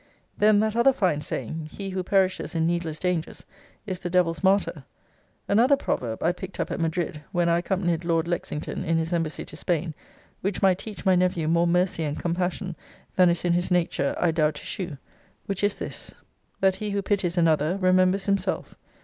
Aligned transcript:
Then 0.35 0.59
that 0.61 0.75
other 0.75 0.93
fine 0.93 1.21
saying, 1.21 1.69
He 1.73 1.91
who 1.91 2.01
perishes 2.01 2.55
in 2.55 2.65
needless 2.65 2.97
dangers, 2.97 3.45
is 3.85 3.99
the 3.99 4.09
Devil's 4.09 4.43
martyr. 4.43 4.83
Another 5.47 5.77
proverb 5.77 6.23
I 6.23 6.31
picked 6.31 6.59
up 6.59 6.71
at 6.71 6.79
Madrid, 6.79 7.21
when 7.31 7.47
I 7.47 7.59
accompanied 7.59 8.03
Lord 8.03 8.27
Lexington 8.27 8.83
in 8.83 8.97
his 8.97 9.13
embassy 9.13 9.45
to 9.45 9.55
Spain, 9.55 9.93
which 10.41 10.59
might 10.63 10.79
teach 10.79 11.05
my 11.05 11.15
nephew 11.15 11.47
more 11.47 11.67
mercy 11.67 12.01
and 12.01 12.17
compassion 12.19 12.75
than 13.15 13.29
is 13.29 13.45
in 13.45 13.53
his 13.53 13.69
nature 13.69 14.15
I 14.19 14.31
doubt 14.31 14.55
to 14.55 14.65
shew; 14.65 14.97
which 15.45 15.63
is 15.63 15.75
this, 15.75 16.11
That 16.61 16.77
he 16.77 16.89
who 16.89 17.03
pities 17.03 17.37
another, 17.37 17.77
remembers 17.79 18.25
himself. 18.25 18.73